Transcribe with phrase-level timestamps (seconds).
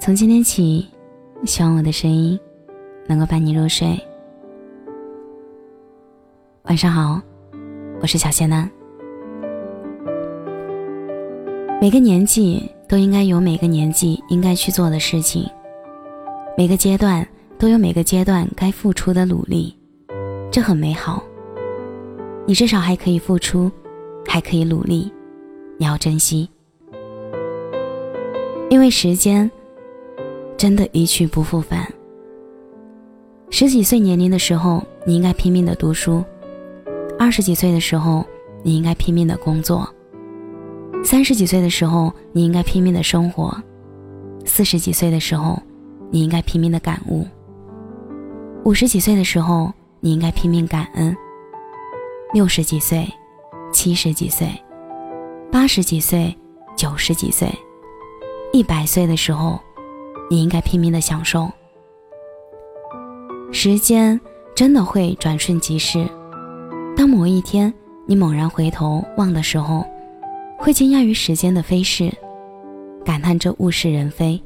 [0.00, 0.88] 从今天起，
[1.44, 2.40] 希望我的声音
[3.06, 4.00] 能够伴你入睡。
[6.62, 7.20] 晚上好，
[8.00, 8.68] 我是小谢楠。
[11.82, 15.46] 每个年纪都应该有每个年纪应该去做的事情，
[16.56, 17.24] 每个阶段
[17.58, 19.76] 都有每个阶段该付出的努力，
[20.50, 21.22] 这很美好。
[22.46, 23.70] 你至少还可以付出，
[24.26, 25.12] 还可以努力，
[25.76, 26.48] 你要珍惜，
[28.70, 29.48] 因为时间。
[30.60, 31.90] 真的，一去不复返。
[33.48, 36.22] 十几岁年龄的时候，你应该拼命的读书；
[37.18, 38.22] 二十几岁的时候，
[38.62, 39.82] 你应该拼命的工作；
[41.02, 43.50] 三十几岁的时候，你应该拼命的生活；
[44.44, 45.58] 四十几岁的时候，
[46.10, 47.24] 你应该拼命的感悟；
[48.66, 51.14] 五十几岁的时候，你应该拼命感恩；
[52.34, 53.08] 六十几岁、
[53.72, 54.46] 七十几岁、
[55.50, 56.36] 八十几岁、
[56.76, 57.48] 九十几岁、
[58.52, 59.58] 一百岁的时候。
[60.30, 61.50] 你应该拼命的享受。
[63.52, 64.18] 时间
[64.54, 66.06] 真的会转瞬即逝，
[66.96, 67.72] 当某一天
[68.06, 69.84] 你猛然回头望的时候，
[70.56, 72.12] 会惊讶于时间的飞逝，
[73.04, 74.40] 感叹这物是人非，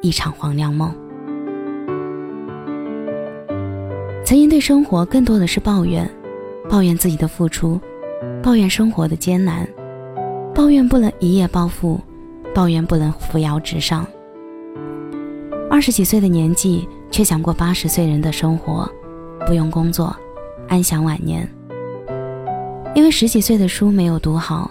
[0.00, 0.94] 一场黄粱梦。
[4.24, 6.08] 曾经对生活更多的是抱怨，
[6.70, 7.80] 抱怨自己的付出，
[8.42, 9.66] 抱怨生活的艰难，
[10.54, 12.00] 抱怨不能一夜暴富，
[12.54, 14.06] 抱怨不能扶摇直上。
[15.76, 18.90] 二十几岁的年纪，却想过八十岁人的生活，
[19.46, 20.16] 不用工作，
[20.68, 21.46] 安享晚年。
[22.94, 24.70] 因为十几岁的书没有读好，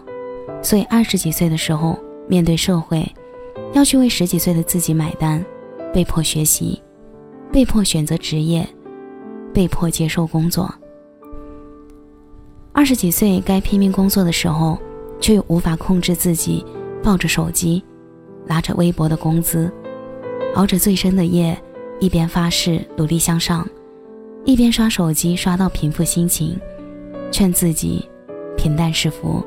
[0.64, 1.96] 所以二十几岁的时候
[2.28, 3.08] 面对社会，
[3.74, 5.46] 要去为十几岁的自己买单，
[5.94, 6.82] 被迫学习，
[7.52, 8.68] 被迫选择职业，
[9.54, 10.74] 被迫接受工作。
[12.74, 14.76] 二十几岁该拼命工作的时候，
[15.20, 16.66] 却又无法控制自己，
[17.04, 17.84] 抱着手机，
[18.48, 19.72] 拿着微薄的工资。
[20.56, 21.58] 熬着最深的夜，
[22.00, 23.68] 一边发誓努力向上，
[24.46, 26.58] 一边刷手机刷到平复心情，
[27.30, 28.08] 劝自己
[28.58, 29.46] 平淡是福。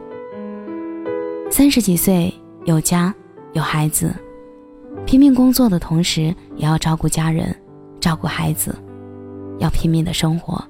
[1.50, 2.32] 三十几岁
[2.66, 3.14] 有家
[3.54, 4.14] 有孩子，
[5.06, 7.56] 拼命工作的同时也要照顾家人，
[7.98, 8.74] 照顾孩子，
[9.58, 10.62] 要拼命的生活。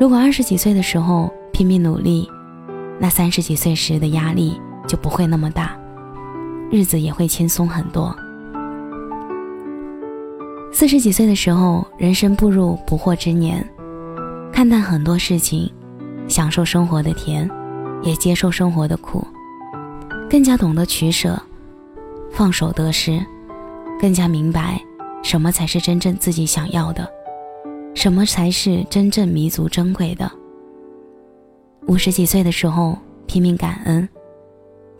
[0.00, 2.26] 如果二十几岁的时候拼命努力，
[2.98, 4.58] 那三十几岁时的压力
[4.88, 5.78] 就不会那么大，
[6.70, 8.16] 日子也会轻松很多。
[10.78, 13.66] 四十几岁的时候，人生步入不惑之年，
[14.52, 15.72] 看淡很多事情，
[16.28, 17.50] 享受生活的甜，
[18.02, 19.26] 也接受生活的苦，
[20.28, 21.40] 更加懂得取舍，
[22.30, 23.24] 放手得失，
[23.98, 24.78] 更加明白
[25.22, 27.10] 什么才是真正自己想要的，
[27.94, 30.30] 什么才是真正弥足珍贵的。
[31.86, 34.06] 五十几岁的时候，拼命感恩，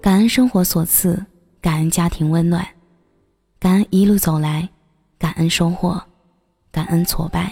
[0.01, 1.23] 感恩生活所赐，
[1.61, 2.67] 感恩家庭温暖，
[3.61, 4.71] 感恩一路走来。
[5.19, 6.01] 感恩收获，
[6.71, 7.51] 感恩挫败。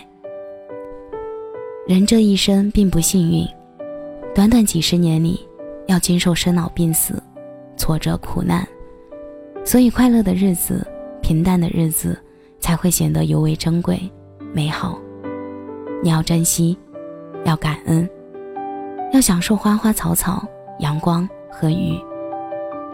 [1.87, 3.47] 人这一生并不幸运，
[4.35, 5.47] 短短几十年里，
[5.87, 7.23] 要经受生老病死、
[7.77, 8.67] 挫折苦难，
[9.65, 10.87] 所以快乐的日子、
[11.23, 12.19] 平淡的日子
[12.61, 13.99] 才会显得尤为珍贵、
[14.53, 14.99] 美好。
[16.03, 16.77] 你要珍惜，
[17.45, 18.09] 要感恩，
[19.13, 20.47] 要享受花花草草、
[20.81, 21.99] 阳光和雨。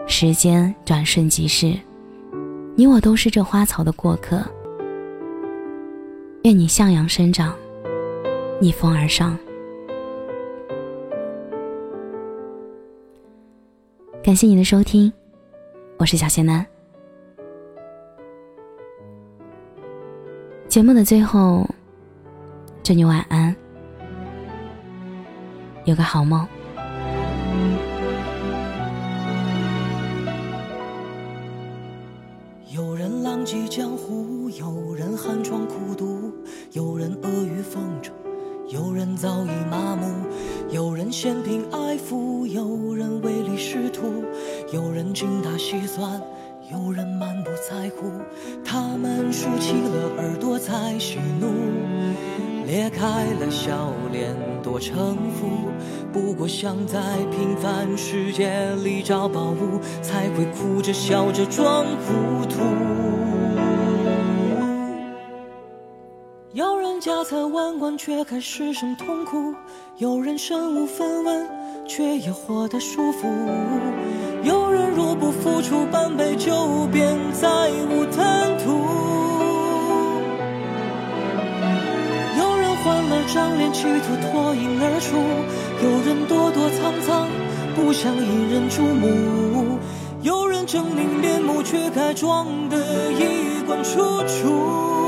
[0.07, 1.77] 时间转瞬即逝，
[2.75, 4.41] 你我都是这花草的过客。
[6.43, 7.55] 愿你向阳生长，
[8.59, 9.37] 逆风而上。
[14.23, 15.13] 感谢你的收听，
[15.97, 16.65] 我是小仙男。
[20.67, 21.63] 节目的最后，
[22.81, 23.55] 祝你晚安，
[25.85, 26.47] 有个好梦。
[38.71, 40.07] 有人早已麻木；
[40.69, 44.23] 有人嫌贫爱富，有人唯利是图；
[44.71, 46.21] 有人精打细算，
[46.71, 48.09] 有人满不在乎。
[48.63, 51.47] 他们竖起了耳朵在喜怒，
[52.65, 54.33] 裂开了笑脸
[54.63, 55.49] 多城府。
[56.13, 62.61] 不过想在平凡世界里找宝物，才会哭着笑着装糊涂。
[67.01, 69.55] 家财万贯却还失声痛哭，
[69.97, 71.49] 有人身无分文
[71.87, 73.27] 却也活得舒服，
[74.43, 78.85] 有人若不付出半杯酒便再无贪图，
[82.37, 85.17] 有人换了张脸企图脱颖而出，
[85.83, 87.27] 有人躲躲藏藏
[87.75, 89.79] 不想引人注目，
[90.21, 92.77] 有人狰狞面目，却改装得
[93.13, 95.00] 衣冠楚楚。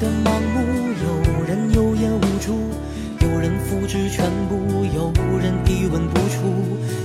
[0.00, 0.64] 的盲目，
[1.04, 2.56] 有人有眼无珠，
[3.20, 6.40] 有人复制全部，有人一文不出，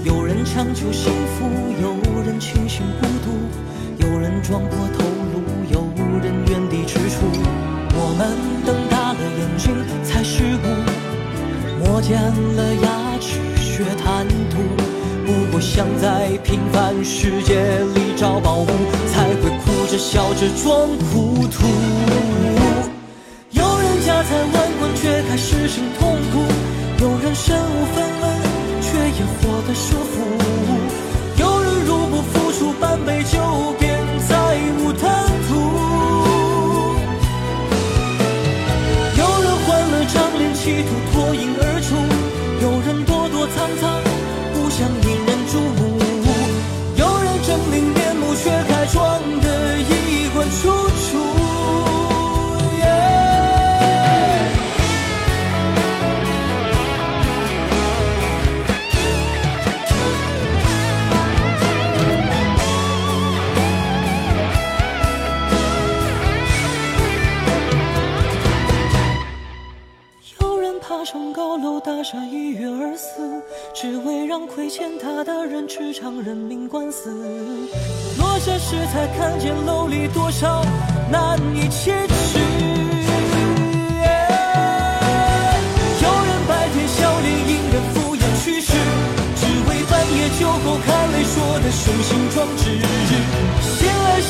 [0.05, 1.45] 有人强求幸福，
[1.81, 5.03] 有人清醒孤独，有人撞破头
[5.33, 5.83] 颅，有
[6.23, 7.19] 人原地踟蹰。
[7.97, 8.31] 我们
[8.65, 9.75] 瞪大了眼睛
[10.05, 12.17] 才识悟，磨尖
[12.55, 14.61] 了牙齿学贪图。
[15.25, 17.61] 不过想在平凡世界
[17.93, 18.67] 里找宝物，
[19.11, 22.24] 才会哭着笑着装糊涂。
[24.05, 26.45] 家财万贯却还失声痛哭，
[27.01, 28.23] 有人身无分文
[28.79, 30.21] 却也活得舒服。
[31.39, 33.39] 有人入不敷出半杯酒
[72.05, 73.41] 大厦一跃而死，
[73.73, 77.09] 只为让亏欠他的人吃场人命官司。
[78.19, 80.63] 落下时才看见楼里多少
[81.09, 82.37] 难以启齿。
[85.97, 88.77] 有人白天笑脸迎人敷衍去世，
[89.35, 92.69] 只为半夜酒后看泪说的雄心壮志。
[93.65, 94.29] 醒来时